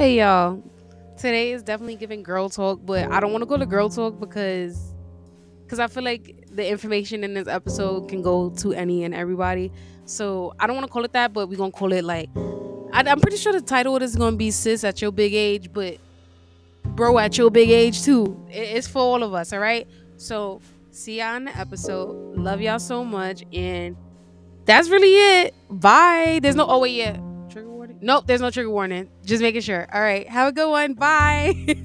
[0.00, 0.62] Hey y'all.
[1.18, 4.18] Today is definitely giving girl talk, but I don't want to go to girl talk
[4.18, 4.94] because
[5.62, 9.70] because I feel like the information in this episode can go to any and everybody.
[10.06, 12.30] So I don't want to call it that, but we're gonna call it like
[12.94, 15.98] I, I'm pretty sure the title is gonna be sis at your big age, but
[16.82, 18.42] bro at your big age too.
[18.48, 19.86] It- It's for all of us, all right?
[20.16, 20.62] So
[20.92, 22.38] see y'all in the episode.
[22.38, 23.98] Love y'all so much, and
[24.64, 25.12] that's really
[25.42, 25.54] it.
[25.68, 26.40] Bye.
[26.42, 27.18] There's no oh wait yeah.
[28.02, 29.10] Nope, there's no trigger warning.
[29.26, 29.86] Just making sure.
[29.92, 30.26] All right.
[30.26, 30.94] Have a good one.
[30.94, 31.52] Bye.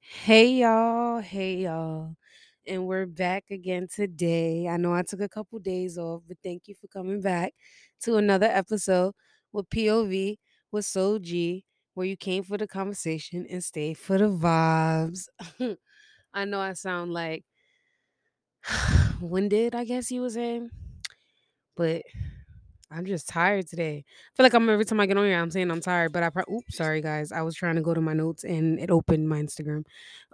[0.00, 1.20] hey y'all.
[1.20, 2.16] Hey y'all.
[2.66, 4.66] And we're back again today.
[4.68, 7.52] I know I took a couple days off, but thank you for coming back
[8.04, 9.12] to another episode
[9.52, 10.38] with POV
[10.72, 15.28] with Soul G, where you came for the conversation and stayed for the vibes.
[16.34, 17.44] I know I sound like
[19.20, 20.62] winded, I guess you would say,
[21.76, 22.02] but
[22.90, 24.04] I'm just tired today.
[24.06, 26.22] I feel like I'm every time I get on here, I'm saying I'm tired, but
[26.22, 27.32] I pro- oops, sorry guys.
[27.32, 29.84] I was trying to go to my notes and it opened my Instagram.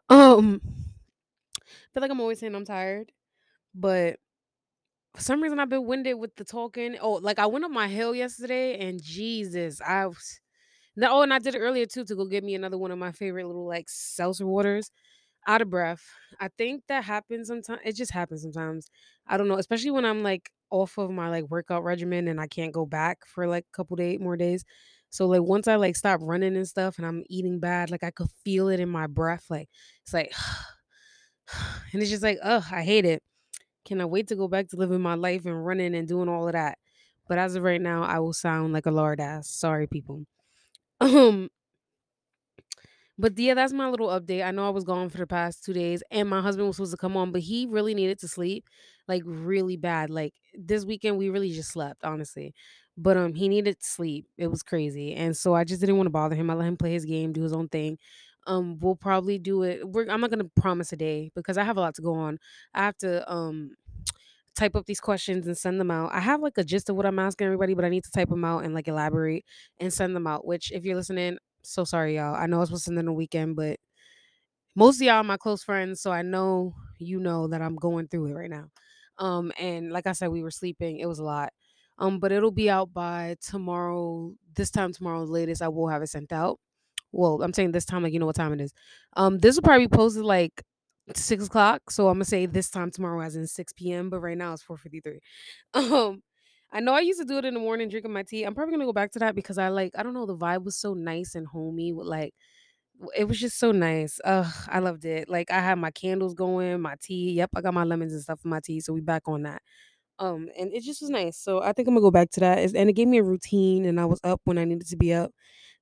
[0.08, 3.10] Um, I feel like I'm always saying I'm tired,
[3.74, 4.18] but
[5.14, 6.96] for some reason I've been winded with the talking.
[7.00, 10.40] Oh, like I went up my hill yesterday and Jesus, I was
[10.96, 12.98] no, oh, and I did it earlier too to go get me another one of
[12.98, 14.90] my favorite little like seltzer waters.
[15.46, 16.02] Out of breath.
[16.40, 17.80] I think that happens sometimes.
[17.84, 18.90] It just happens sometimes.
[19.26, 22.46] I don't know, especially when I'm like off of my like workout regimen and I
[22.48, 24.64] can't go back for like a couple day more days.
[25.10, 28.10] So like once I like stop running and stuff and I'm eating bad, like I
[28.10, 29.46] could feel it in my breath.
[29.50, 29.68] Like
[30.02, 30.32] it's like
[31.92, 33.22] and it's just like, ugh, I hate it.
[33.84, 36.46] Can I wait to go back to living my life and running and doing all
[36.46, 36.78] of that?
[37.28, 39.48] But as of right now, I will sound like a lard ass.
[39.50, 40.24] Sorry, people.
[41.00, 41.50] Um,
[43.16, 44.44] but yeah, that's my little update.
[44.44, 46.92] I know I was gone for the past two days, and my husband was supposed
[46.92, 48.66] to come on, but he really needed to sleep,
[49.06, 50.10] like really bad.
[50.10, 52.54] Like this weekend, we really just slept, honestly.
[52.96, 54.26] But um, he needed sleep.
[54.36, 56.50] It was crazy, and so I just didn't want to bother him.
[56.50, 57.98] I let him play his game, do his own thing.
[58.46, 59.88] Um, we'll probably do it.
[59.88, 62.38] We're, I'm not gonna promise a day because I have a lot to go on.
[62.74, 63.76] I have to um
[64.56, 66.12] type up these questions and send them out.
[66.12, 68.28] I have like a gist of what I'm asking everybody, but I need to type
[68.28, 69.44] them out and like elaborate
[69.80, 70.46] and send them out.
[70.46, 72.34] Which, if you're listening, so sorry, y'all.
[72.36, 73.78] I know I was supposed to send them the weekend, but
[74.76, 78.08] most of y'all are my close friends, so I know you know that I'm going
[78.08, 78.68] through it right now.
[79.18, 80.98] Um, and like I said, we were sleeping.
[80.98, 81.52] It was a lot.
[81.98, 84.34] Um, but it'll be out by tomorrow.
[84.56, 86.58] This time tomorrow, latest, I will have it sent out.
[87.14, 88.72] Well, I'm saying this time, like you know what time it is.
[89.16, 90.62] Um, this will probably be posted like
[91.14, 91.90] six o'clock.
[91.90, 94.10] So I'm gonna say this time tomorrow as in 6 p.m.
[94.10, 95.20] But right now it's 4:53.
[95.74, 96.22] Um,
[96.72, 98.44] I know I used to do it in the morning drinking my tea.
[98.44, 100.64] I'm probably gonna go back to that because I like I don't know the vibe
[100.64, 102.34] was so nice and homey with like
[103.16, 104.20] it was just so nice.
[104.24, 105.28] Ugh, I loved it.
[105.28, 107.32] Like I had my candles going, my tea.
[107.32, 108.80] Yep, I got my lemons and stuff in my tea.
[108.80, 109.62] So we back on that.
[110.18, 111.38] Um, and it just was nice.
[111.38, 112.58] So I think I'm gonna go back to that.
[112.74, 115.12] And it gave me a routine, and I was up when I needed to be
[115.14, 115.32] up.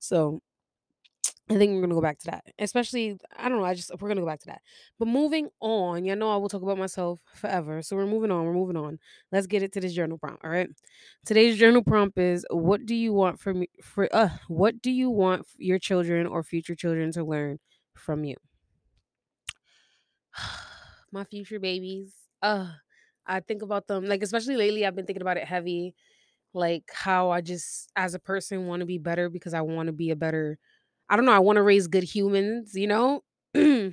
[0.01, 0.41] So
[1.51, 2.45] I think we're gonna go back to that.
[2.59, 3.65] Especially, I don't know.
[3.65, 4.63] I just we're gonna go back to that.
[4.99, 7.83] But moving on, you know, I will talk about myself forever.
[7.83, 8.45] So we're moving on.
[8.45, 8.99] We're moving on.
[9.33, 10.45] Let's get it to this journal prompt.
[10.45, 10.71] All right.
[11.27, 14.31] Today's journal prompt is: What do you want from for uh?
[14.49, 17.59] What do you want your children or future children to learn
[17.95, 18.37] from you?
[21.13, 22.15] My future babies.
[22.41, 22.73] Uh,
[23.27, 24.87] I think about them like especially lately.
[24.87, 25.95] I've been thinking about it heavy.
[26.55, 29.93] Like how I just as a person want to be better because I want to
[29.93, 30.59] be a better
[31.09, 33.23] I don't know, I want to raise good humans, you know?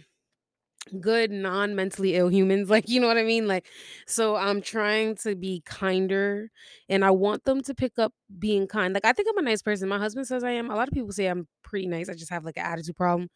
[1.00, 3.47] good non-mentally ill humans, like you know what I mean?
[3.47, 3.68] Like
[4.08, 6.50] so I'm trying to be kinder
[6.90, 8.94] and I want them to pick up being kind.
[8.94, 9.90] Like I think I'm a nice person.
[9.90, 10.70] My husband says I am.
[10.72, 12.09] A lot of people say I'm pretty nice.
[12.09, 13.30] I just have like an attitude problem.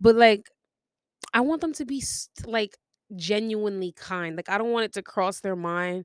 [0.00, 0.48] But like
[1.34, 2.02] I want them to be
[2.46, 2.76] like
[3.16, 4.36] genuinely kind.
[4.36, 6.04] Like I don't want it to cross their mind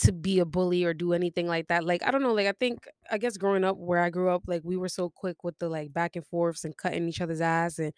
[0.00, 1.84] to be a bully or do anything like that.
[1.84, 4.42] Like, I don't know, like I think I guess growing up where I grew up,
[4.46, 7.40] like we were so quick with the like back and forths and cutting each other's
[7.42, 7.92] ass and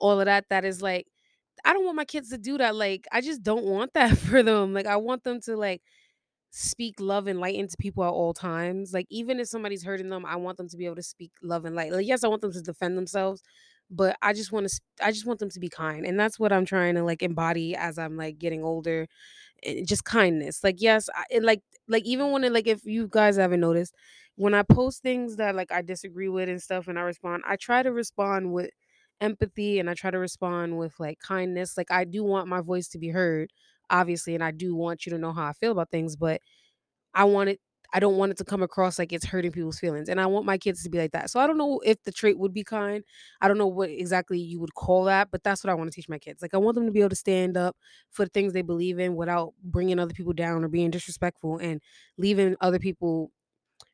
[0.00, 0.46] all of that.
[0.50, 1.06] That is like
[1.64, 2.76] I don't want my kids to do that.
[2.76, 4.74] Like, I just don't want that for them.
[4.74, 5.82] Like, I want them to like
[6.50, 8.92] speak love and light into people at all times.
[8.92, 11.64] Like, even if somebody's hurting them, I want them to be able to speak love
[11.64, 11.92] and light.
[11.92, 13.42] Like, yes, I want them to defend themselves,
[13.90, 16.52] but I just want to, I just want them to be kind, and that's what
[16.52, 19.06] I'm trying to like embody as I'm like getting older
[19.62, 20.62] Eh, just kindness.
[20.64, 23.94] Like yes, I, and like like even when it, like if you guys haven't noticed,
[24.36, 27.56] when I post things that like I disagree with and stuff, and I respond, I
[27.56, 28.70] try to respond with
[29.20, 31.76] empathy and I try to respond with like kindness.
[31.76, 33.50] Like I do want my voice to be heard,
[33.90, 36.40] obviously, and I do want you to know how I feel about things, but
[37.14, 37.60] I want it.
[37.92, 40.08] I don't want it to come across like it's hurting people's feelings.
[40.08, 41.30] And I want my kids to be like that.
[41.30, 43.04] So I don't know if the trait would be kind.
[43.40, 45.94] I don't know what exactly you would call that, but that's what I want to
[45.94, 46.42] teach my kids.
[46.42, 47.76] Like I want them to be able to stand up
[48.10, 51.80] for the things they believe in without bringing other people down or being disrespectful and
[52.16, 53.32] leaving other people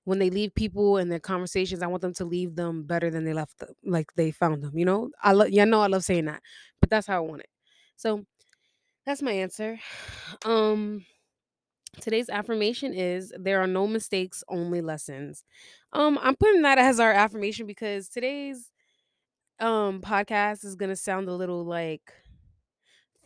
[0.04, 3.24] when they leave people and their conversations, I want them to leave them better than
[3.24, 4.78] they left them, like they found them.
[4.78, 6.42] You know, I love, yeah, I know I love saying that,
[6.80, 7.48] but that's how I want it.
[7.96, 8.24] So
[9.04, 9.78] that's my answer.
[10.44, 11.04] Um,
[12.00, 15.44] today's affirmation is there are no mistakes, only lessons.
[15.92, 18.70] Um, I'm putting that as our affirmation because today's
[19.58, 22.12] um podcast is gonna sound a little like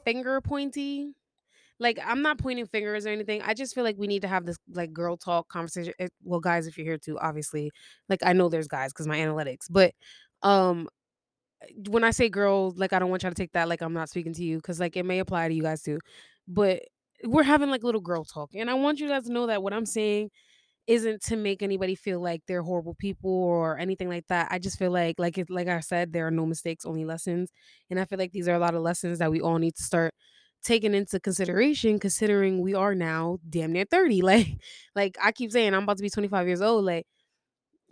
[0.05, 1.12] finger pointy
[1.81, 3.40] like I'm not pointing fingers or anything.
[3.43, 5.94] I just feel like we need to have this like girl talk conversation.
[5.99, 7.73] It, well, guys, if you're here too, obviously,
[8.08, 9.94] like I know there's guys because my analytics, but
[10.43, 10.88] um,
[11.88, 14.11] when I say girls, like I don't want y'all to take that like I'm not
[14.11, 15.99] speaking to you because like it may apply to you guys too,
[16.46, 16.82] but
[17.25, 19.72] we're having like little girl talk, and I want you guys to know that what
[19.72, 20.31] I'm saying
[20.87, 24.49] isn't to make anybody feel like they're horrible people or anything like that.
[24.50, 27.50] I just feel like like it, like I said, there are no mistakes, only lessons,
[27.90, 29.82] and I feel like these are a lot of lessons that we all need to
[29.82, 30.14] start
[30.62, 34.46] taking into consideration considering we are now damn near 30 like
[34.94, 37.06] like i keep saying i'm about to be 25 years old like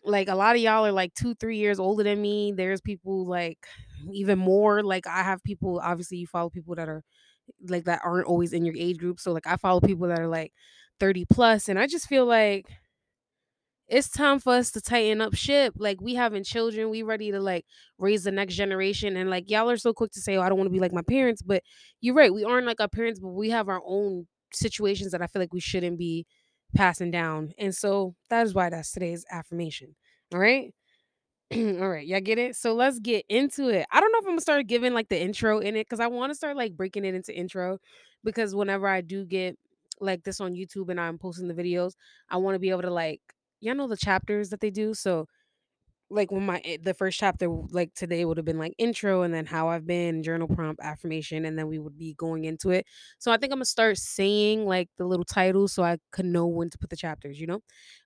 [0.05, 2.53] like a lot of y'all are like two three years older than me.
[2.57, 3.59] There's people like
[4.13, 4.83] even more.
[4.83, 7.03] Like i have people obviously you follow people that are
[7.69, 10.29] like that aren't always in your age group so like i follow people that are
[10.29, 10.53] like
[11.01, 12.67] 30 plus and i just feel like
[13.89, 15.73] it's time for us to tighten up ship.
[15.79, 17.65] Like we having children, we ready to like
[17.99, 19.17] raise the next generation.
[19.17, 20.93] And like y'all are so quick to say, "Oh, I don't want to be like
[20.93, 21.63] my parents," but
[22.01, 22.33] you're right.
[22.33, 25.55] We aren't like our parents, but we have our own situations that I feel like
[25.55, 26.27] we shouldn't be
[26.75, 27.53] passing down.
[27.59, 29.95] And so that is why that's today's affirmation.
[30.35, 30.75] All right.
[31.55, 32.57] All right, y'all get it?
[32.57, 33.87] So let's get into it.
[33.91, 36.07] I don't know if I'm gonna start giving like the intro in it because I
[36.07, 37.79] want to start like breaking it into intro
[38.23, 39.57] because whenever I do get
[40.01, 41.93] like this on YouTube and I'm posting the videos,
[42.29, 43.21] I want to be able to like
[43.61, 44.93] y'all know the chapters that they do.
[44.93, 45.27] So
[46.11, 49.35] like when my eh, the first chapter like today would have been like intro and
[49.35, 52.87] then how I've been journal prompt affirmation and then we would be going into it.
[53.19, 56.47] So I think I'm gonna start saying like the little titles so I could know
[56.47, 57.61] when to put the chapters, you know?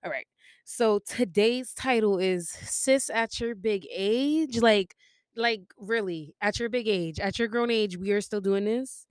[0.05, 0.25] All right.
[0.63, 4.95] So today's title is sis at your big age like
[5.35, 9.07] like really at your big age at your grown age we are still doing this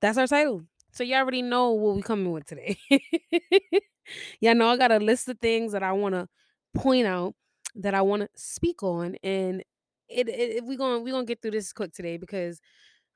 [0.00, 2.76] that's our title so you already know what we coming with today
[4.40, 6.28] yeah know i got a list of things that i want to
[6.74, 7.34] point out
[7.76, 9.62] that I want to speak on, and
[10.08, 12.60] it, it we going we gonna get through this quick today because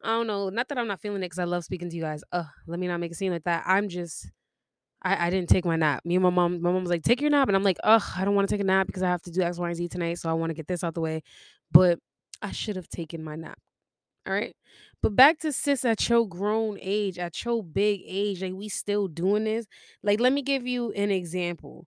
[0.02, 0.48] I don't know.
[0.50, 2.22] Not that I'm not feeling it because I love speaking to you guys.
[2.32, 3.64] Uh, let me not make it seem like that.
[3.66, 4.30] I'm just
[5.02, 6.04] I, I didn't take my nap.
[6.04, 8.02] Me and my mom, my mom was like, take your nap, and I'm like, ugh,
[8.16, 9.76] I don't want to take a nap because I have to do X, Y, and
[9.76, 11.22] Z tonight, so I want to get this out the way.
[11.70, 11.98] But
[12.42, 13.58] I should have taken my nap.
[14.26, 14.54] All right.
[15.02, 19.08] But back to sis at your grown age, at your big age, like we still
[19.08, 19.66] doing this.
[20.02, 21.86] Like, let me give you an example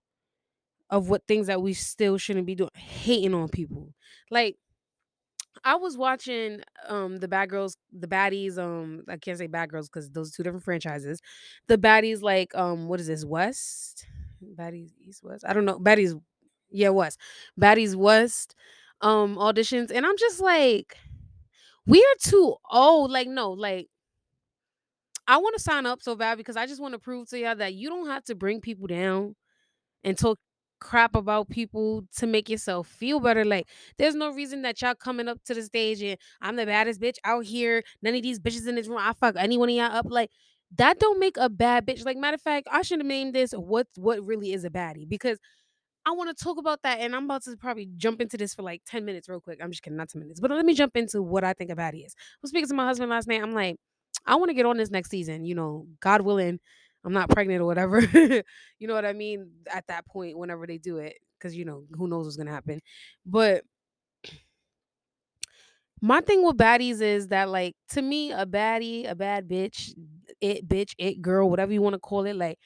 [0.90, 3.94] of what things that we still shouldn't be doing hating on people
[4.30, 4.56] like
[5.64, 9.88] i was watching um the bad girls the baddies um i can't say bad girls
[9.88, 11.20] because those are two different franchises
[11.68, 14.06] the baddies like um what is this west?
[14.58, 15.44] Baddies east west?
[15.46, 16.20] I don't know baddies
[16.70, 17.18] yeah west
[17.60, 18.54] baddies west
[19.02, 20.96] um auditions and i'm just like
[21.86, 23.88] we are too old like no like
[25.26, 27.54] i want to sign up so bad because i just want to prove to y'all
[27.54, 29.34] that you don't have to bring people down
[30.04, 30.38] and talk
[30.82, 33.44] crap about people to make yourself feel better.
[33.44, 37.00] Like, there's no reason that y'all coming up to the stage and I'm the baddest
[37.00, 37.82] bitch out here.
[38.02, 38.98] None of these bitches in this room.
[38.98, 40.06] I fuck any one of y'all up.
[40.08, 40.30] Like,
[40.76, 42.04] that don't make a bad bitch.
[42.04, 45.08] Like, matter of fact, I should have named this what what really is a baddie
[45.08, 45.38] because
[46.04, 48.62] I want to talk about that, and I'm about to probably jump into this for
[48.62, 49.60] like 10 minutes real quick.
[49.62, 51.76] I'm just kidding, not 10 minutes, but let me jump into what I think a
[51.76, 52.14] baddie is.
[52.18, 53.40] I was speaking to my husband last night.
[53.40, 53.76] I'm like,
[54.26, 56.58] I want to get on this next season, you know, God willing,
[57.04, 58.00] I'm not pregnant or whatever.
[58.78, 59.50] you know what I mean?
[59.72, 62.80] At that point, whenever they do it, because you know, who knows what's gonna happen.
[63.26, 63.64] But
[66.00, 69.92] my thing with baddies is that like to me, a baddie, a bad bitch,
[70.40, 72.58] it bitch, it girl, whatever you want to call it, like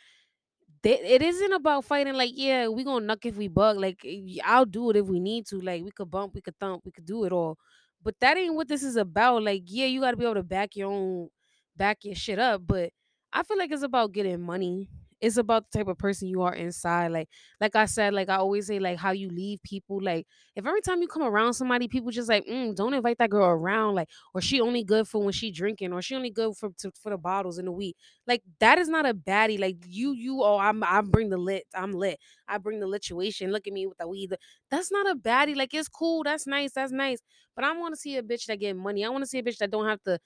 [0.82, 4.06] they, it isn't about fighting like yeah we gonna knock if we bug like
[4.44, 6.92] i'll do it if we need to like we could bump we could thump we
[6.92, 7.58] could do it all
[8.02, 10.76] but that ain't what this is about like yeah you gotta be able to back
[10.76, 11.28] your own
[11.76, 12.90] back your shit up but
[13.38, 14.88] i feel like it's about getting money
[15.18, 17.28] it's about the type of person you are inside like
[17.60, 20.82] like i said like i always say like how you leave people like if every
[20.82, 24.08] time you come around somebody people just like mm, don't invite that girl around like
[24.34, 27.10] or she only good for when she drinking or she only good for to, for
[27.10, 29.58] the bottles in the week like that is not a baddie.
[29.58, 31.64] Like you, you, oh, I'm, I bring the lit.
[31.74, 32.18] I'm lit.
[32.48, 33.50] I bring the lituation.
[33.50, 34.34] Look at me with the weed.
[34.70, 35.56] That's not a baddie.
[35.56, 36.24] Like it's cool.
[36.24, 36.72] That's nice.
[36.72, 37.20] That's nice.
[37.54, 39.04] But I want to see a bitch that get money.
[39.04, 40.18] I want to see a bitch that don't have to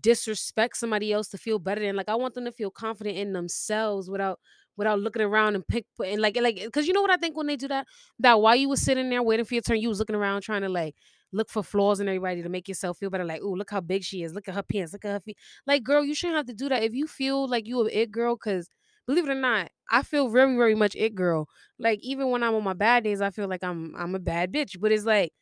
[0.00, 1.96] disrespect somebody else to feel better than.
[1.96, 4.38] Like I want them to feel confident in themselves without
[4.76, 7.46] without looking around and pick and like like because you know what I think when
[7.46, 7.86] they do that
[8.20, 10.62] that while you was sitting there waiting for your turn, you was looking around trying
[10.62, 10.94] to like
[11.32, 13.24] look for flaws in everybody to make yourself feel better.
[13.24, 14.34] Like, oh, look how big she is.
[14.34, 14.92] Look at her pants.
[14.92, 15.38] Look at her feet.
[15.66, 16.82] Like, girl, you shouldn't have to do that.
[16.82, 18.68] If you feel like you a it girl, because
[19.06, 21.48] believe it or not, I feel very, very much it girl.
[21.78, 24.52] Like, even when I'm on my bad days, I feel like I'm I'm a bad
[24.52, 24.80] bitch.
[24.80, 25.32] But it's like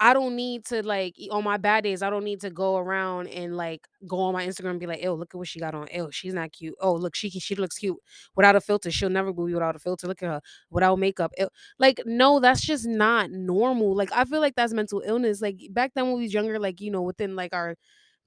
[0.00, 2.02] I don't need to like on my bad days.
[2.02, 5.04] I don't need to go around and like go on my Instagram and be like,
[5.06, 5.88] "Oh, look at what she got on.
[5.96, 6.74] Oh, she's not cute.
[6.80, 7.96] Oh, look, she she looks cute
[8.36, 8.90] without a filter.
[8.90, 10.06] She'll never be without a filter.
[10.08, 11.32] Look at her without makeup.
[11.38, 11.48] Ew."
[11.78, 13.94] Like, no, that's just not normal.
[13.94, 15.40] Like, I feel like that's mental illness.
[15.40, 17.76] Like back then when we was younger, like you know, within like our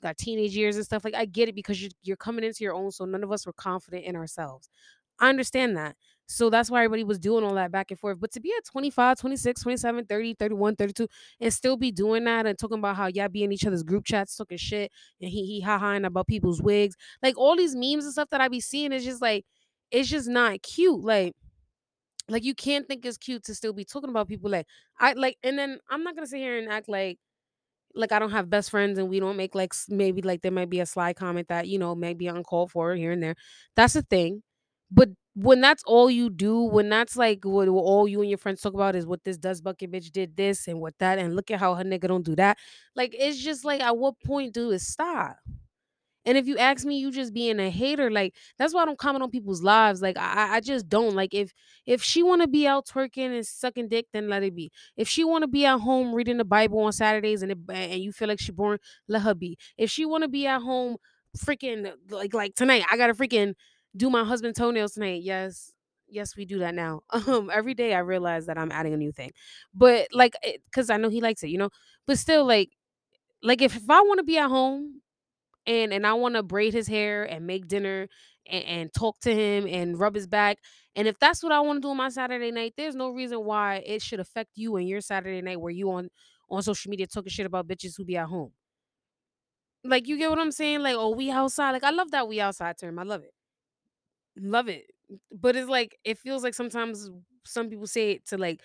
[0.02, 1.04] got teenage years and stuff.
[1.04, 2.92] Like, I get it because you're you're coming into your own.
[2.92, 4.70] So none of us were confident in ourselves.
[5.20, 5.96] I understand that.
[6.28, 8.20] So that's why everybody was doing all that back and forth.
[8.20, 11.08] But to be at 25, 26, 27, 30, 31, 32,
[11.40, 14.06] and still be doing that and talking about how y'all be in each other's group
[14.06, 14.92] chats talking shit
[15.22, 16.96] and he he ha haing about people's wigs.
[17.24, 19.46] Like all these memes and stuff that I be seeing is just like
[19.90, 21.02] it's just not cute.
[21.04, 21.34] Like
[22.30, 24.68] like you can't think it's cute to still be talking about people like
[25.00, 27.20] I like and then I'm not gonna sit here and act like
[27.96, 30.70] like I don't have best friends and we don't make like maybe like there might
[30.70, 33.36] be a sly comment that you know may be uncalled for here and there.
[33.76, 34.44] That's a thing.
[34.92, 38.40] But when that's all you do, when that's like what, what all you and your
[38.40, 41.36] friends talk about is what this does bucket bitch did this and what that and
[41.36, 42.58] look at how her nigga don't do that.
[42.96, 45.38] Like it's just like at what point do it stop?
[46.26, 48.10] And if you ask me, you just being a hater.
[48.10, 50.02] Like that's why I don't comment on people's lives.
[50.02, 51.14] Like I, I just don't.
[51.14, 51.54] Like if
[51.86, 54.72] if she want to be out twerking and sucking dick, then let it be.
[54.98, 58.02] If she want to be at home reading the Bible on Saturdays and it, and
[58.02, 59.56] you feel like she born, let her be.
[59.78, 60.98] If she want to be at home,
[61.38, 63.54] freaking like like tonight, I gotta freaking
[63.98, 65.24] do my husband's toenails tonight.
[65.24, 65.74] Yes.
[66.10, 67.02] Yes, we do that now.
[67.28, 69.32] Um, every day I realize that I'm adding a new thing,
[69.74, 70.36] but like,
[70.66, 71.70] because I know he likes it, you know.
[72.06, 72.72] But still, like,
[73.44, 75.02] like if, if I want to be at home
[75.66, 78.08] and and I want to braid his hair and make dinner
[78.48, 80.60] and, and talk to him and rub his back.
[80.96, 83.44] And if that's what I want to do on my Saturday night, there's no reason
[83.46, 86.10] why it should affect you and your Saturday night where you on
[86.50, 88.52] on social media talking shit about bitches who be at home.
[89.84, 90.82] Like you get what I'm saying?
[90.82, 91.72] Like, oh, we outside.
[91.72, 93.00] Like I love that we outside term.
[93.00, 93.34] I love it.
[94.40, 94.86] Love it.
[95.32, 97.10] But it's like it feels like sometimes
[97.46, 98.62] some people say it to like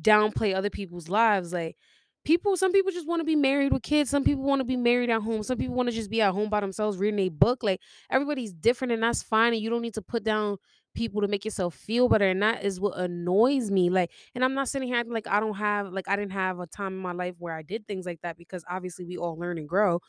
[0.00, 1.52] downplay other people's lives.
[1.52, 1.76] Like
[2.24, 4.10] people, some people just want to be married with kids.
[4.10, 5.42] Some people want to be married at home.
[5.42, 7.62] Some people want to just be at home by themselves reading a book.
[7.62, 9.52] Like everybody's different, and that's fine.
[9.54, 10.56] And you don't need to put down
[10.94, 12.28] people to make yourself feel better.
[12.28, 13.90] And that is what annoys me.
[13.90, 16.66] Like, and I'm not sitting here like I don't have, like, I didn't have a
[16.66, 19.58] time in my life where I did things like that because obviously we all learn
[19.58, 20.00] and grow.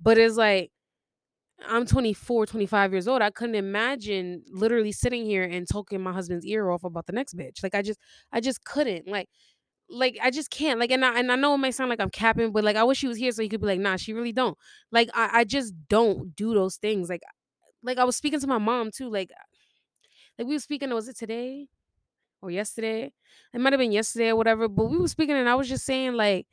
[0.00, 0.72] But it's like
[1.68, 3.22] I'm 24, 25 years old.
[3.22, 7.36] I couldn't imagine literally sitting here and talking my husband's ear off about the next
[7.36, 7.62] bitch.
[7.62, 7.98] Like I just
[8.32, 9.08] I just couldn't.
[9.08, 9.28] Like
[9.90, 10.80] like I just can't.
[10.80, 12.84] Like and I and I know it might sound like I'm capping, but like I
[12.84, 14.56] wish he was here so he could be like, nah, she really don't.
[14.92, 17.08] Like I, I just don't do those things.
[17.08, 17.22] Like
[17.82, 19.08] like I was speaking to my mom too.
[19.10, 19.30] Like
[20.38, 21.68] like we were speaking, was it today
[22.42, 23.12] or yesterday?
[23.54, 25.84] It might have been yesterday or whatever, but we were speaking and I was just
[25.84, 26.46] saying like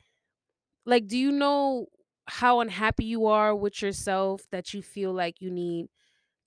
[0.86, 1.86] like do you know
[2.30, 5.88] how unhappy you are with yourself that you feel like you need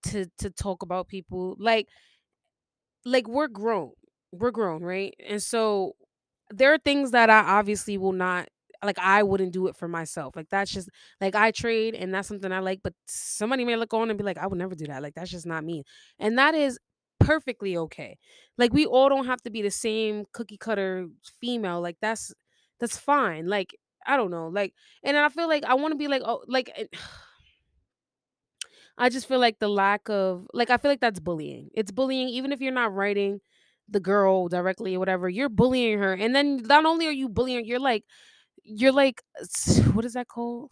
[0.04, 1.90] to to talk about people like
[3.06, 3.92] like we're grown
[4.32, 5.13] we're grown right?
[5.28, 5.94] And so
[6.52, 8.48] there are things that i obviously will not
[8.86, 12.30] like i wouldn't do it for myself like that's just like i trade and that's
[12.30, 14.86] something i like but somebody may look on and be like i would never do
[14.86, 15.84] that like that's just not me
[16.20, 16.80] and that is
[17.20, 18.16] perfectly okay
[18.60, 21.08] like we all don't have to be the same cookie cutter
[21.42, 22.32] female like that's
[22.80, 26.07] that's fine like i don't know like and i feel like i want to be
[26.07, 26.72] like oh like
[28.98, 31.69] I just feel like the lack of like I feel like that's bullying.
[31.74, 33.41] It's bullying even if you're not writing
[33.89, 35.29] the girl directly or whatever.
[35.29, 36.13] You're bullying her.
[36.13, 38.03] And then not only are you bullying, you're like
[38.63, 39.22] you're like
[39.93, 40.69] what is that called?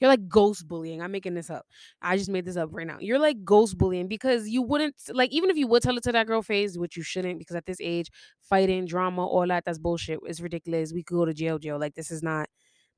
[0.00, 1.02] You're like ghost bullying.
[1.02, 1.66] I'm making this up.
[2.00, 2.98] I just made this up right now.
[3.00, 6.12] You're like ghost bullying because you wouldn't like even if you would tell it to
[6.12, 9.78] that girl face, which you shouldn't because at this age, fighting, drama, all that, that's
[9.78, 10.20] bullshit.
[10.24, 10.92] It's ridiculous.
[10.92, 11.78] We could go to jail, jail.
[11.78, 12.48] Like this is not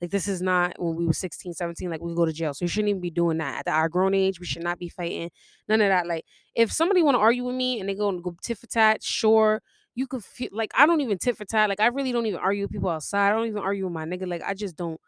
[0.00, 1.90] like this is not when we were 16, 17.
[1.90, 2.54] like we go to jail.
[2.54, 3.66] So you shouldn't even be doing that.
[3.66, 5.30] At our grown age, we should not be fighting.
[5.69, 6.07] None of that.
[6.07, 8.66] Like if somebody want to argue with me and they go and go tit for
[8.66, 9.62] tat, sure.
[9.95, 11.69] You could feel like I don't even tit for tat.
[11.69, 13.30] Like I really don't even argue with people outside.
[13.30, 14.26] I don't even argue with my nigga.
[14.26, 15.00] Like I just don't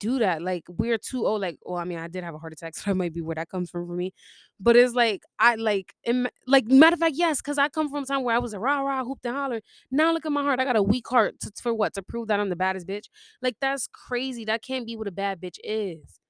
[0.00, 0.42] do that.
[0.42, 1.40] Like we're too old.
[1.42, 3.34] Like, well, I mean, I did have a heart attack, so that might be where
[3.36, 4.12] that comes from for me.
[4.60, 8.04] But it's like I like, im- like matter of fact, yes, because I come from
[8.04, 9.60] a time where I was a rah rah hooped and holler.
[9.90, 10.60] Now look at my heart.
[10.60, 11.94] I got a weak heart to, for what?
[11.94, 13.06] To prove that I'm the baddest bitch.
[13.42, 14.44] Like that's crazy.
[14.44, 16.20] That can't be what a bad bitch is.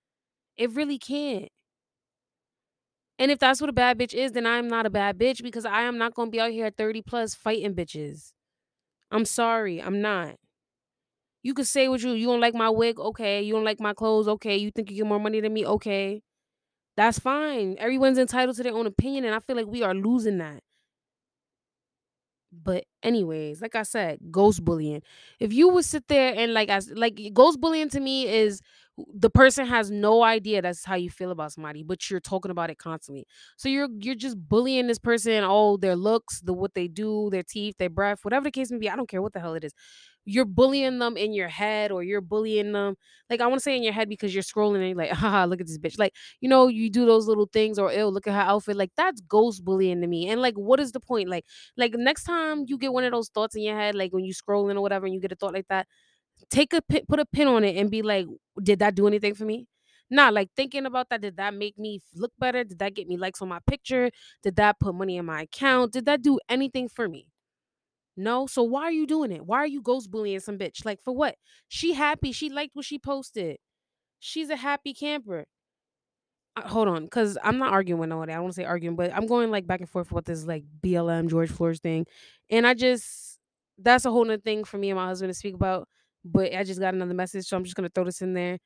[0.57, 1.49] It really can't.
[3.19, 5.65] And if that's what a bad bitch is, then I'm not a bad bitch because
[5.65, 8.33] I am not gonna be out here at 30 plus fighting bitches.
[9.11, 10.37] I'm sorry, I'm not.
[11.45, 13.43] You could say what you you don't like my wig, okay.
[13.43, 14.57] You don't like my clothes, okay.
[14.59, 16.23] You think you get more money than me, okay.
[16.97, 17.77] That's fine.
[17.79, 20.63] Everyone's entitled to their own opinion, and I feel like we are losing that.
[22.53, 25.03] But anyways, like I said, ghost bullying.
[25.41, 28.61] If you would sit there and like as like ghost bullying to me is
[29.13, 32.71] the person has no idea that's how you feel about somebody, but you're talking about
[32.71, 33.27] it constantly.
[33.57, 37.43] So you're you're just bullying this person, oh, their looks, the what they do, their
[37.43, 38.89] teeth, their breath, whatever the case may be.
[38.91, 39.73] I don't care what the hell it is
[40.27, 42.95] you're bullying them in your head or you're bullying them
[43.29, 45.45] like i want to say in your head because you're scrolling and you're like haha
[45.45, 48.27] look at this bitch like you know you do those little things or ill look
[48.27, 51.29] at her outfit like that's ghost bullying to me and like what is the point
[51.29, 51.45] like
[51.77, 54.33] like next time you get one of those thoughts in your head like when you
[54.33, 55.87] scrolling or whatever and you get a thought like that
[56.51, 58.27] take a pin, put a pin on it and be like
[58.63, 59.67] did that do anything for me
[60.11, 62.63] Nah, like thinking about that, did that make me look better?
[62.63, 64.11] Did that get me likes on my picture?
[64.43, 65.93] Did that put money in my account?
[65.93, 67.27] Did that do anything for me?
[68.17, 69.45] No, so why are you doing it?
[69.45, 70.85] Why are you ghost bullying some bitch?
[70.85, 71.37] Like for what?
[71.69, 72.33] She happy.
[72.33, 73.59] She liked what she posted.
[74.21, 75.47] She's a happy camper.
[76.57, 78.33] Uh, hold on, because I'm not arguing with nobody.
[78.33, 81.29] I don't say arguing, but I'm going like back and forth with this like BLM
[81.29, 82.07] George Floyd thing,
[82.51, 83.39] and I just
[83.79, 85.89] that's a whole nother thing for me and my husband to speak about.
[86.25, 88.59] But I just got another message, so I'm just gonna throw this in there.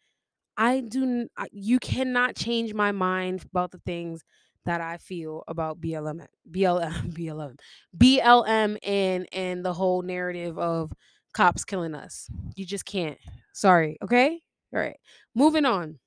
[0.56, 1.28] I do.
[1.52, 4.22] You cannot change my mind about the things
[4.66, 7.58] that I feel about BLM, BLM, BLM,
[7.96, 10.92] BLM, and and the whole narrative of
[11.32, 12.28] cops killing us.
[12.56, 13.18] You just can't.
[13.54, 13.98] Sorry.
[14.02, 14.40] Okay.
[14.74, 14.96] All right.
[15.34, 15.98] Moving on.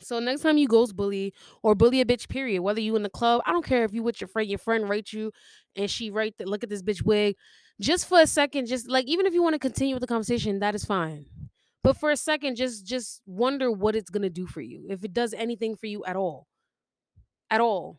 [0.00, 3.10] So next time you ghost bully or bully a bitch, period, whether you in the
[3.10, 5.32] club, I don't care if you with your friend, your friend write you
[5.76, 7.36] and she write that look at this bitch wig.
[7.80, 10.60] Just for a second, just like even if you want to continue with the conversation,
[10.60, 11.26] that is fine.
[11.82, 14.86] But for a second, just just wonder what it's gonna do for you.
[14.88, 16.46] If it does anything for you at all.
[17.50, 17.98] At all.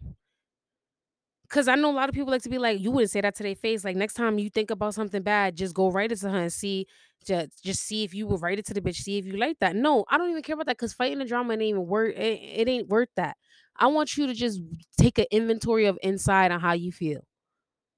[1.50, 3.36] Cause I know a lot of people like to be like, you wouldn't say that
[3.36, 3.86] to their face.
[3.86, 6.52] Like next time you think about something bad, just go write it to her and
[6.52, 6.88] see,
[7.26, 9.60] just just see if you will write it to the bitch, see if you like
[9.60, 9.76] that.
[9.76, 10.78] No, I don't even care about that.
[10.78, 12.16] Cause fighting the drama ain't even worth.
[12.18, 13.38] It, it ain't worth that.
[13.78, 14.60] I want you to just
[14.98, 17.22] take an inventory of inside on how you feel.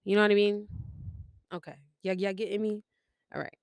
[0.04, 0.68] You know what I mean?
[1.54, 1.76] Okay.
[2.04, 2.82] Yeah, yeah, getting me.
[3.34, 3.58] All right.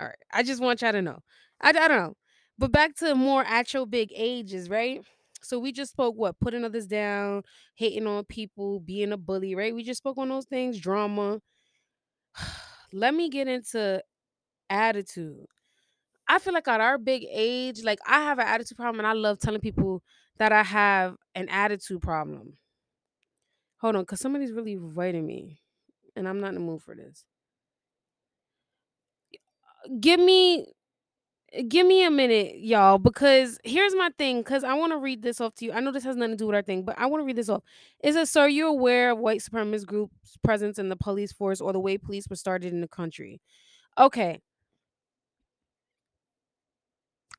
[0.00, 0.16] All right.
[0.32, 1.18] I just want y'all to know.
[1.60, 2.14] I, I don't know.
[2.58, 5.02] But back to more actual big ages, right?
[5.42, 6.38] So we just spoke what?
[6.40, 7.42] Putting others down,
[7.74, 9.74] hating on people, being a bully, right?
[9.74, 11.40] We just spoke on those things, drama.
[12.92, 14.02] Let me get into
[14.68, 15.46] attitude.
[16.28, 19.14] I feel like at our big age, like I have an attitude problem and I
[19.14, 20.02] love telling people
[20.38, 22.56] that I have an attitude problem.
[23.80, 25.58] Hold on, because somebody's really writing me
[26.16, 27.24] and I'm not in the mood for this.
[29.84, 30.66] Uh, give me
[31.52, 34.40] eh, Give me a minute, y'all, because here's my thing.
[34.40, 35.72] Because I want to read this off to you.
[35.72, 37.36] I know this has nothing to do with our thing, but I want to read
[37.36, 37.62] this off.
[38.00, 41.60] It says, "So, are you aware of white supremacist groups' presence in the police force
[41.60, 43.40] or the way police were started in the country?"
[43.98, 44.40] Okay,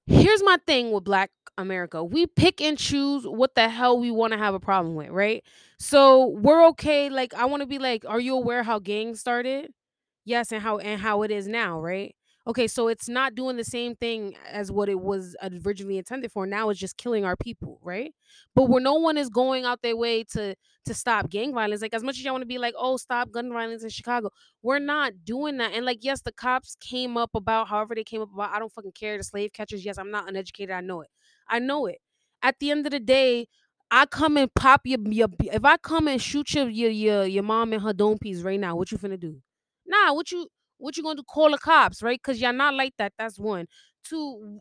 [0.08, 1.32] here's my thing with black
[1.62, 5.10] america we pick and choose what the hell we want to have a problem with
[5.10, 5.44] right
[5.80, 9.72] so we're okay like i want to be like are you aware how gangs started
[10.26, 12.16] yes and how and how it is now right
[12.48, 16.46] okay so it's not doing the same thing as what it was originally intended for
[16.46, 18.14] now it's just killing our people right
[18.56, 21.94] but where no one is going out their way to to stop gang violence like
[21.94, 24.30] as much as y'all want to be like oh stop gun violence in chicago
[24.64, 25.74] we're not doing that.
[25.74, 28.52] And like, yes, the cops came up about however they came up about.
[28.52, 29.18] I don't fucking care.
[29.18, 29.84] The slave catchers.
[29.84, 30.72] Yes, I'm not uneducated.
[30.72, 31.10] I know it.
[31.52, 32.00] I know it.
[32.44, 33.48] At the end of the day,
[33.92, 37.44] I come and pop your, your if I come and shoot your your your, your
[37.44, 39.38] mom and her dome piece right now, what you finna do?
[39.86, 41.24] Nah, what you what you gonna do?
[41.24, 42.22] Call the cops, right?
[42.24, 43.14] Cause y'all not like that.
[43.20, 43.68] That's one.
[44.04, 44.60] Two,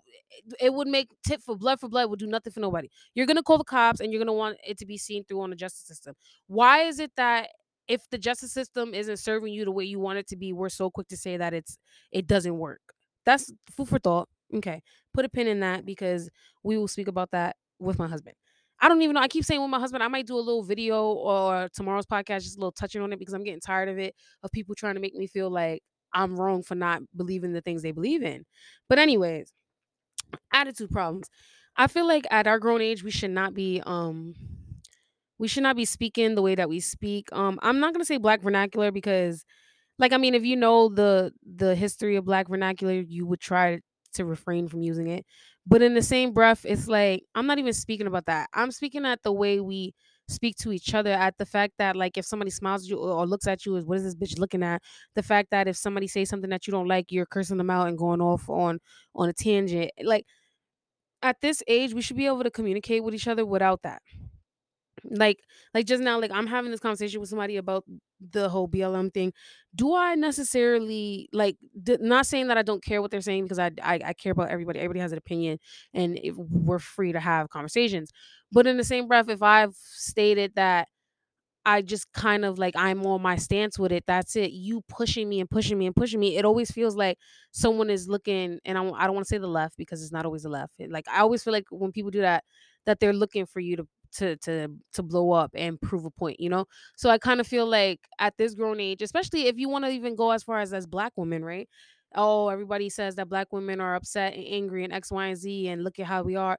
[0.61, 2.89] it would make tit for blood for blood would do nothing for nobody.
[3.15, 5.51] You're gonna call the cops and you're gonna want it to be seen through on
[5.51, 6.15] the justice system.
[6.49, 7.49] Why is it that
[7.89, 10.69] if the justice system isn't serving you the way you want it to be, we're
[10.69, 11.79] so quick to say that it's
[12.13, 12.81] it doesn't work.
[13.25, 14.29] That's food for thought.
[14.57, 14.83] Okay.
[15.15, 16.29] Put a pin in that because
[16.63, 18.37] we will speak about that with my husband.
[18.81, 19.21] I don't even know.
[19.21, 22.43] I keep saying with my husband, I might do a little video or tomorrow's podcast,
[22.43, 24.95] just a little touching on it because I'm getting tired of it, of people trying
[24.95, 25.83] to make me feel like
[26.15, 28.45] I'm wrong for not believing the things they believe in.
[28.89, 29.53] But, anyways,
[30.53, 31.29] attitude problems.
[31.77, 34.35] I feel like at our grown age, we should not be um
[35.39, 37.29] we should not be speaking the way that we speak.
[37.33, 39.45] Um, I'm not gonna say black vernacular because,
[39.99, 43.81] like, I mean, if you know the the history of black vernacular, you would try
[44.15, 45.25] to refrain from using it.
[45.67, 48.49] But in the same breath, it's like I'm not even speaking about that.
[48.53, 49.95] I'm speaking at the way we
[50.29, 53.27] speak to each other at the fact that like if somebody smiles at you or
[53.27, 54.81] looks at you is what is this bitch looking at
[55.17, 57.89] the fact that if somebody says something that you don't like you're cursing them out
[57.89, 58.79] and going off on
[59.17, 60.25] on a tangent like
[61.23, 64.03] at this age we should be able to communicate with each other without that
[65.05, 65.39] like
[65.75, 67.85] like just now like i'm having this conversation with somebody about
[68.33, 69.33] the whole blm thing
[69.75, 73.59] do i necessarily like d- not saying that i don't care what they're saying because
[73.59, 75.59] I, I i care about everybody everybody has an opinion
[75.95, 78.11] and if we're free to have conversations
[78.53, 80.89] but in the same breath if i've stated that
[81.65, 84.05] I just kind of like I'm on my stance with it.
[84.07, 84.51] That's it.
[84.53, 86.37] You pushing me and pushing me and pushing me.
[86.37, 87.19] It always feels like
[87.53, 90.25] someone is looking, and I, I don't want to say the left because it's not
[90.25, 90.73] always the left.
[90.89, 92.45] Like I always feel like when people do that,
[92.87, 96.41] that they're looking for you to to to to blow up and prove a point.
[96.41, 96.67] You know.
[96.97, 99.91] So I kind of feel like at this grown age, especially if you want to
[99.91, 101.69] even go as far as as black women, right?
[102.15, 105.69] Oh, everybody says that black women are upset and angry and X, Y, and Z,
[105.69, 106.59] and look at how we are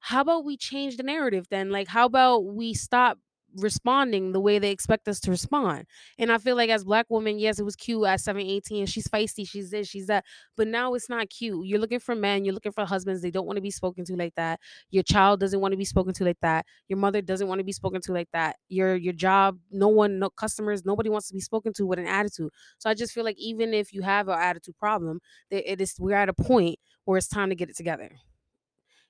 [0.00, 1.70] how about we change the narrative then?
[1.70, 3.18] Like, how about we stop
[3.56, 5.86] responding the way they expect us to respond?
[6.18, 8.86] And I feel like as black women, yes, it was cute at 7, 18.
[8.86, 10.24] She's feisty, she's this, she's that.
[10.56, 11.66] But now it's not cute.
[11.66, 13.22] You're looking for men, you're looking for husbands.
[13.22, 14.60] They don't want to be spoken to like that.
[14.90, 16.66] Your child doesn't want to be spoken to like that.
[16.88, 18.56] Your mother doesn't want to be spoken to like that.
[18.68, 22.06] Your your job, no one, no customers, nobody wants to be spoken to with an
[22.06, 22.50] attitude.
[22.78, 25.94] So I just feel like even if you have an attitude problem, that it is
[25.98, 28.10] we're at a point where it's time to get it together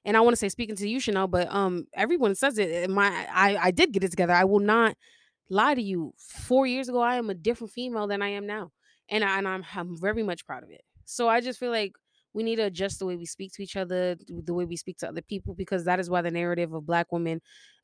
[0.04, 2.88] and I want to say speaking to you, Chanel, but um, everyone says it.
[2.90, 4.32] My I I did get it together.
[4.32, 4.96] I will not
[5.48, 6.14] lie to you.
[6.18, 8.70] Four years ago, I am a different female than I am now,
[9.08, 10.82] and I, and I'm I'm very much proud of it.
[11.04, 11.92] So I just feel like
[12.32, 14.98] we need to adjust the way we speak to each other, the way we speak
[14.98, 17.40] to other people, because that is why the narrative of black women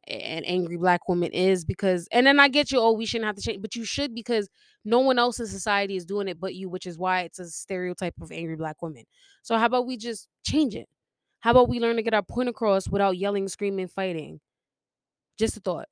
[0.08, 3.34] and angry black women is because and then I get you, oh, we shouldn't have
[3.36, 4.48] to change, but you should because
[4.84, 7.48] no one else in society is doing it but you, which is why it's a
[7.48, 9.04] stereotype of angry black women.
[9.42, 10.86] So how about we just change it?
[11.46, 14.40] How about we learn to get our point across without yelling, screaming, fighting?
[15.38, 15.86] Just a thought.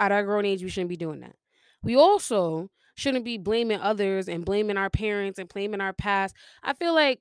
[0.00, 1.36] At our grown age, we shouldn't be doing that.
[1.80, 6.34] We also shouldn't be blaming others and blaming our parents and blaming our past.
[6.60, 7.20] I feel like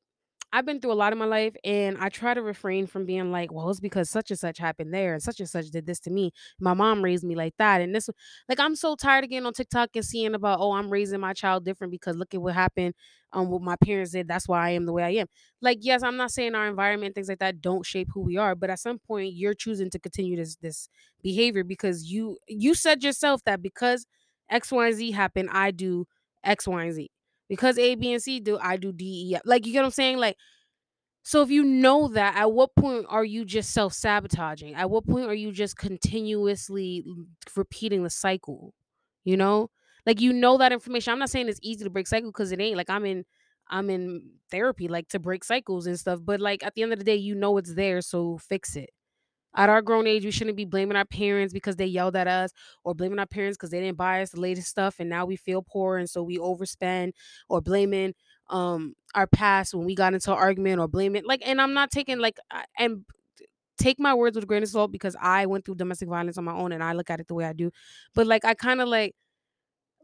[0.53, 3.31] I've been through a lot in my life and I try to refrain from being
[3.31, 5.99] like, well, it's because such and such happened there and such and such did this
[6.01, 6.31] to me.
[6.59, 7.81] My mom raised me like that.
[7.81, 8.09] And this,
[8.47, 11.33] like, I'm so tired of getting on TikTok and seeing about, oh, I'm raising my
[11.33, 12.95] child different because look at what happened,
[13.33, 14.29] um, what my parents did.
[14.29, 15.27] That's why I am the way I am.
[15.61, 18.55] Like, yes, I'm not saying our environment, things like that don't shape who we are,
[18.55, 20.87] but at some point you're choosing to continue this, this
[21.21, 24.05] behavior because you, you said yourself that because
[24.49, 26.05] X, Y, and Z happened, I do
[26.43, 27.11] X, Y, and Z
[27.49, 29.35] because A, B, and C do, I do D, E.
[29.35, 29.41] F.
[29.45, 30.17] Like, you get what I'm saying?
[30.17, 30.37] Like,
[31.23, 34.75] so if you know that, at what point are you just self-sabotaging?
[34.75, 37.03] At what point are you just continuously
[37.55, 38.73] repeating the cycle?
[39.25, 39.69] You know?
[40.07, 41.11] Like you know that information.
[41.11, 42.77] I'm not saying it's easy to break cycle because it ain't.
[42.77, 43.25] Like I'm in
[43.69, 46.99] I'm in therapy like to break cycles and stuff, but like at the end of
[46.99, 48.89] the day, you know it's there, so fix it.
[49.57, 52.51] At our grown age, we shouldn't be blaming our parents because they yelled at us
[52.85, 55.35] or blaming our parents because they didn't buy us the latest stuff and now we
[55.35, 57.13] feel poor and so we overspend
[57.49, 58.13] or blaming
[58.49, 61.91] um our past when we got into an argument or blaming like and I'm not
[61.91, 62.37] taking like
[62.79, 63.03] and
[63.77, 66.45] take my words with a grain of salt because I went through domestic violence on
[66.45, 67.71] my own and I look at it the way I do.
[68.15, 69.15] But like I kind of like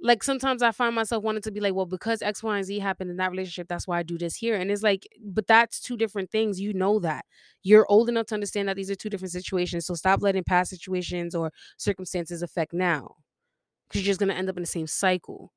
[0.04, 2.78] like sometimes I find myself wanting to be like, well, because X, Y, and Z
[2.80, 4.56] happened in that relationship, that's why I do this here.
[4.56, 6.60] And it's like, but that's two different things.
[6.60, 7.24] You know that.
[7.63, 9.86] You're old enough to understand that these are two different situations.
[9.86, 13.16] So stop letting past situations or circumstances affect now.
[13.88, 15.54] Because you're just gonna end up in the same cycle.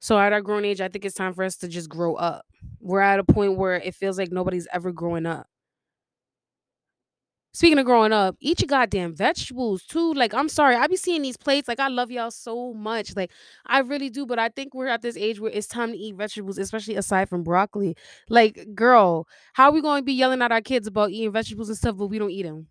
[0.00, 2.44] So at our grown age, I think it's time for us to just grow up.
[2.80, 5.46] We're at a point where it feels like nobody's ever growing up.
[7.56, 10.12] Speaking of growing up, eat your goddamn vegetables too.
[10.12, 11.68] Like, I'm sorry, I be seeing these plates.
[11.68, 13.16] Like, I love y'all so much.
[13.16, 13.30] Like,
[13.64, 14.26] I really do.
[14.26, 17.30] But I think we're at this age where it's time to eat vegetables, especially aside
[17.30, 17.96] from broccoli.
[18.28, 21.70] Like, girl, how are we going to be yelling at our kids about eating vegetables
[21.70, 22.66] and stuff, but we don't eat them?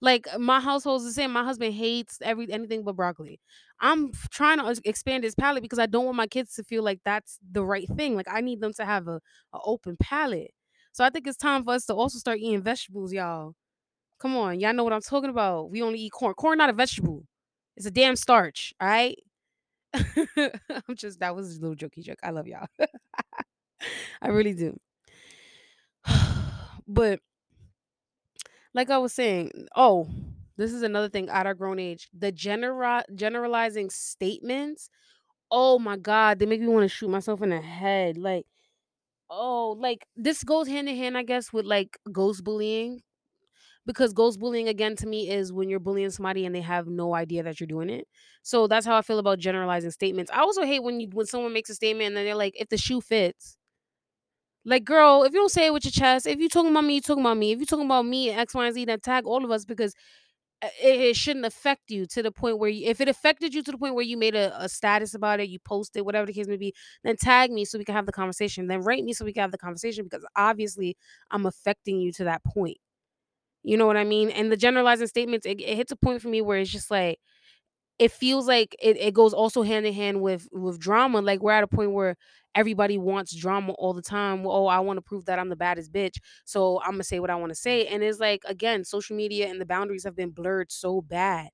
[0.00, 1.30] Like, my household's the same.
[1.30, 3.40] My husband hates every anything but broccoli.
[3.78, 7.00] I'm trying to expand his palate because I don't want my kids to feel like
[7.04, 8.16] that's the right thing.
[8.16, 9.20] Like, I need them to have a,
[9.52, 10.54] a open palate.
[10.92, 13.54] So I think it's time for us to also start eating vegetables, y'all.
[14.22, 15.72] Come on, y'all know what I'm talking about.
[15.72, 16.34] We only eat corn.
[16.34, 17.24] Corn not a vegetable.
[17.76, 18.72] It's a damn starch.
[18.80, 19.18] All right.
[19.92, 22.20] I'm just that was a little jokey joke.
[22.22, 22.68] I love y'all.
[24.22, 24.78] I really do.
[26.86, 27.18] but
[28.72, 30.08] like I was saying, oh,
[30.56, 32.08] this is another thing at our grown age.
[32.16, 34.88] The genera- generalizing statements.
[35.50, 38.16] Oh my god, they make me want to shoot myself in the head.
[38.18, 38.46] Like,
[39.28, 43.02] oh, like this goes hand in hand, I guess, with like ghost bullying
[43.86, 47.14] because ghost bullying again to me is when you're bullying somebody and they have no
[47.14, 48.06] idea that you're doing it.
[48.42, 50.30] So that's how I feel about generalizing statements.
[50.32, 52.68] I also hate when you when someone makes a statement and then they're like, if
[52.68, 53.56] the shoe fits.
[54.64, 56.94] Like, girl, if you don't say it with your chest, if you're talking about me,
[56.94, 57.50] you're talking about me.
[57.52, 59.92] If you're talking about me, X, Y, and Z, then tag all of us because
[60.62, 63.62] uh, it, it shouldn't affect you to the point where you, if it affected you
[63.64, 66.32] to the point where you made a, a status about it, you posted, whatever the
[66.32, 68.68] case may be, then tag me so we can have the conversation.
[68.68, 70.96] Then rate me so we can have the conversation because obviously
[71.30, 72.78] I'm affecting you to that point.
[73.62, 74.30] You know what I mean?
[74.30, 77.18] And the generalizing statements, it, it hits a point for me where it's just like
[77.98, 81.20] it feels like it, it goes also hand in hand with with drama.
[81.20, 82.16] Like we're at a point where
[82.54, 84.46] everybody wants drama all the time.
[84.46, 87.30] Oh, I want to prove that I'm the baddest bitch, so I'm gonna say what
[87.30, 87.86] I want to say.
[87.86, 91.50] And it's like again, social media and the boundaries have been blurred so bad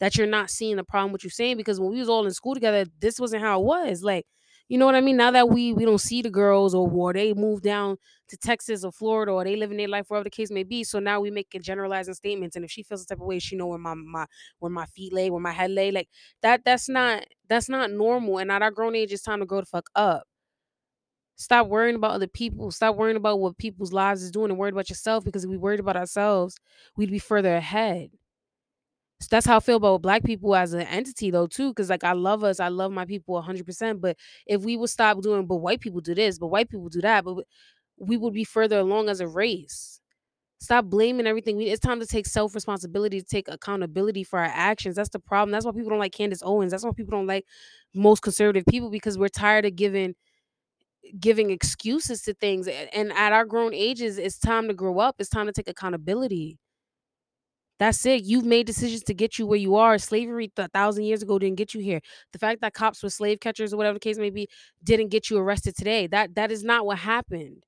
[0.00, 2.32] that you're not seeing the problem what you're saying because when we was all in
[2.32, 4.02] school together, this wasn't how it was.
[4.02, 4.26] Like,
[4.68, 5.16] you know what I mean?
[5.16, 7.98] Now that we we don't see the girls or, or they move down
[8.28, 10.82] to Texas or Florida or they live in their life wherever the case may be.
[10.82, 12.56] So now we make generalizing statements.
[12.56, 14.26] And if she feels the type of way, she know where my my
[14.58, 15.90] where my feet lay, where my head lay.
[15.92, 16.08] Like
[16.42, 18.38] that that's not that's not normal.
[18.38, 20.24] And at our grown age, it's time to grow the fuck up.
[21.36, 22.70] Stop worrying about other people.
[22.70, 25.58] Stop worrying about what people's lives is doing and worried about yourself because if we
[25.58, 26.56] worried about ourselves,
[26.96, 28.10] we'd be further ahead.
[29.20, 32.04] So that's how I feel about black people as an entity though too because like
[32.04, 35.56] I love us, I love my people 100%, but if we would stop doing but
[35.56, 37.44] white people do this, but white people do that, but
[37.98, 40.00] we would be further along as a race.
[40.60, 41.60] Stop blaming everything.
[41.60, 44.96] It's time to take self responsibility, to take accountability for our actions.
[44.96, 45.52] That's the problem.
[45.52, 46.72] That's why people don't like Candace Owens.
[46.72, 47.44] That's why people don't like
[47.94, 50.14] most conservative people because we're tired of giving
[51.20, 52.68] giving excuses to things.
[52.68, 55.16] And at our grown ages, it's time to grow up.
[55.18, 56.58] It's time to take accountability.
[57.78, 58.24] That's it.
[58.24, 59.98] You've made decisions to get you where you are.
[59.98, 62.00] Slavery a thousand years ago didn't get you here.
[62.32, 64.48] The fact that cops were slave catchers or whatever the case may be
[64.82, 66.06] didn't get you arrested today.
[66.06, 67.64] That that is not what happened.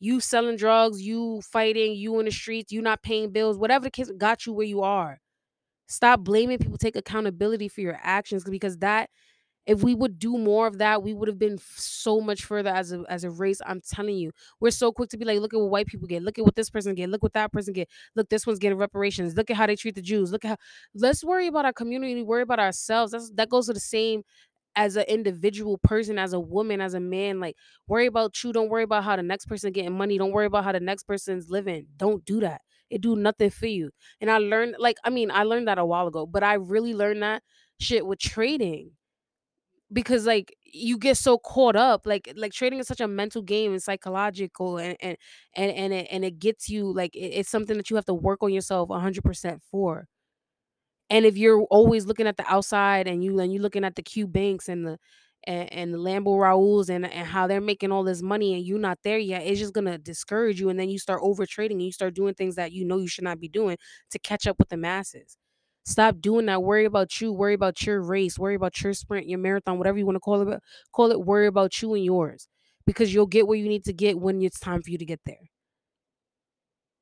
[0.00, 3.90] You selling drugs, you fighting, you in the streets, you not paying bills, whatever the
[3.90, 5.20] case got you where you are.
[5.88, 6.78] Stop blaming people.
[6.78, 9.10] Take accountability for your actions because that
[9.66, 12.92] if we would do more of that, we would have been so much further as
[12.92, 13.60] a as a race.
[13.66, 16.22] I'm telling you, we're so quick to be like, look at what white people get,
[16.22, 18.78] look at what this person get, look what that person get, look this one's getting
[18.78, 20.56] reparations, look at how they treat the Jews, look at how.
[20.94, 23.12] Let's worry about our community, worry about ourselves.
[23.12, 24.22] That's that goes to the same
[24.76, 27.40] as an individual person, as a woman, as a man.
[27.40, 27.56] Like
[27.88, 28.52] worry about you.
[28.52, 30.18] Don't worry about how the next person getting money.
[30.18, 31.86] Don't worry about how the next person's living.
[31.96, 32.60] Don't do that.
[32.90, 33.90] It do nothing for you.
[34.20, 36.94] And I learned, like, I mean, I learned that a while ago, but I really
[36.94, 37.42] learned that
[37.80, 38.92] shit with trading
[39.92, 43.72] because like you get so caught up like like trading is such a mental game
[43.72, 45.16] and psychological and and
[45.54, 48.14] and and it, and it gets you like it, it's something that you have to
[48.14, 50.08] work on yourself 100% for
[51.10, 54.02] and if you're always looking at the outside and you and you're looking at the
[54.02, 54.98] Q banks and the
[55.44, 58.78] and, and the Lambo Raúls and and how they're making all this money and you're
[58.78, 60.68] not there yet, it's just gonna discourage you.
[60.68, 63.08] And then you start over trading and you start doing things that you know you
[63.08, 63.76] should not be doing
[64.10, 65.36] to catch up with the masses.
[65.86, 66.62] Stop doing that.
[66.62, 67.32] Worry about you.
[67.32, 68.38] Worry about your race.
[68.38, 70.60] Worry about your sprint, your marathon, whatever you want to call it.
[70.94, 71.20] Call it.
[71.24, 72.48] Worry about you and yours,
[72.86, 75.20] because you'll get where you need to get when it's time for you to get
[75.24, 75.38] there.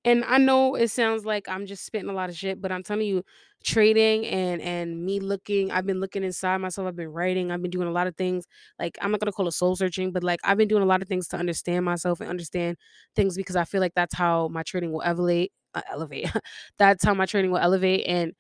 [0.07, 2.83] And I know it sounds like I'm just spitting a lot of shit, but I'm
[2.83, 3.25] telling you,
[3.65, 6.87] trading and and me looking, I've been looking inside myself.
[6.87, 7.51] I've been writing.
[7.51, 8.45] I've been doing a lot of things.
[8.79, 11.01] Like I'm not gonna call it soul searching, but like I've been doing a lot
[11.01, 12.77] of things to understand myself and understand
[13.17, 15.53] things because I feel like that's how my trading will elevate.
[15.75, 16.31] Uh, elevate.
[16.79, 18.05] that's how my trading will elevate.
[18.07, 18.35] And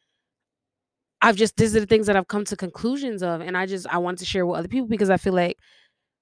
[1.23, 3.87] I've just these are the things that I've come to conclusions of, and I just
[3.89, 5.59] I want to share with other people because I feel like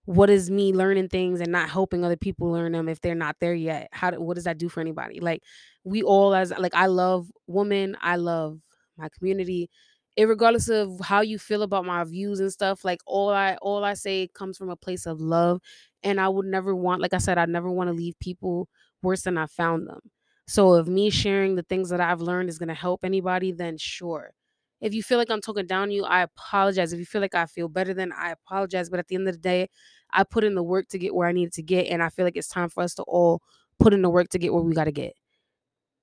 [0.06, 3.36] what is me learning things and not helping other people learn them if they're not
[3.40, 3.88] there yet?
[3.92, 5.20] How do, what does that do for anybody?
[5.20, 5.42] Like
[5.84, 8.58] we all as like i love women i love
[8.98, 9.70] my community.
[10.16, 13.84] It regardless of how you feel about my views and stuff like all i all
[13.84, 15.60] i say comes from a place of love
[16.02, 18.68] and i would never want like i said i never want to leave people
[19.02, 20.00] worse than i found them.
[20.46, 23.78] So if me sharing the things that i've learned is going to help anybody then
[23.78, 24.32] sure
[24.82, 26.92] if you feel like I'm talking down you, I apologize.
[26.92, 28.90] If you feel like I feel better than I apologize.
[28.90, 29.68] But at the end of the day,
[30.10, 31.86] I put in the work to get where I needed to get.
[31.86, 33.40] And I feel like it's time for us to all
[33.78, 35.12] put in the work to get where we got to get.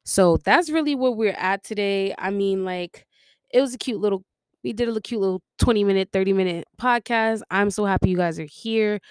[0.05, 2.15] So that's really where we're at today.
[2.17, 3.05] I mean, like,
[3.51, 4.23] it was a cute little,
[4.63, 7.41] we did a cute little 20 minute, 30 minute podcast.
[7.51, 9.01] I'm so happy you guys are here.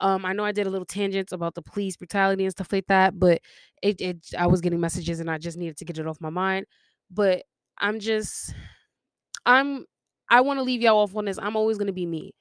[0.00, 2.86] Um, I know I did a little tangents about the police brutality and stuff like
[2.86, 3.40] that, but
[3.82, 6.30] it, it I was getting messages and I just needed to get it off my
[6.30, 6.66] mind.
[7.10, 7.42] But
[7.78, 8.54] I'm just
[9.46, 9.86] I'm
[10.30, 11.38] I want to leave y'all off on this.
[11.40, 12.34] I'm always going to be me.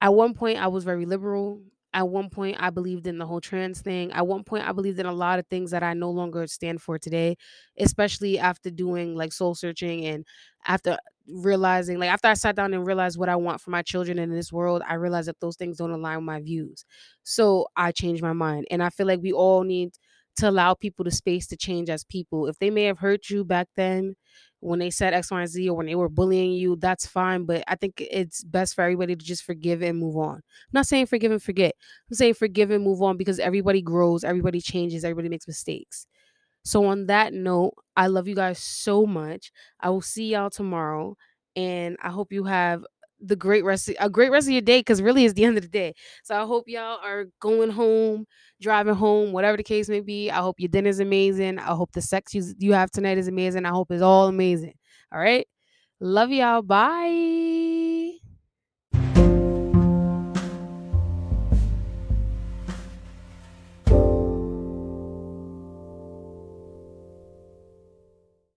[0.00, 1.62] At one point I was very liberal.
[1.94, 4.12] At one point I believed in the whole trans thing.
[4.12, 6.80] At one point I believed in a lot of things that I no longer stand
[6.80, 7.36] for today,
[7.78, 10.24] especially after doing like soul searching and
[10.66, 10.98] after
[11.28, 14.30] realizing like after I sat down and realized what I want for my children in
[14.30, 16.84] this world, I realized that those things don't align with my views.
[17.22, 18.66] So I changed my mind.
[18.70, 19.90] And I feel like we all need
[20.36, 22.46] to allow people the space to change as people.
[22.46, 24.14] If they may have hurt you back then,
[24.62, 27.44] when they said X, Y, and Z or when they were bullying you, that's fine.
[27.44, 30.36] But I think it's best for everybody to just forgive and move on.
[30.36, 31.74] I'm not saying forgive and forget.
[32.08, 36.06] I'm saying forgive and move on because everybody grows, everybody changes, everybody makes mistakes.
[36.64, 39.50] So on that note, I love you guys so much.
[39.80, 41.16] I will see y'all tomorrow.
[41.56, 42.84] And I hope you have
[43.22, 45.56] the great rest of, a great rest of your day because really it's the end
[45.56, 45.94] of the day.
[46.24, 48.26] So I hope y'all are going home,
[48.60, 50.30] driving home, whatever the case may be.
[50.30, 51.58] I hope your dinner's amazing.
[51.58, 53.64] I hope the sex you, you have tonight is amazing.
[53.64, 54.74] I hope it's all amazing.
[55.12, 55.46] All right.
[56.00, 56.62] Love y'all.
[56.62, 58.12] Bye.